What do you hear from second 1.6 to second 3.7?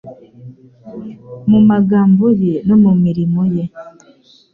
magambo ye no mu mirimo ye.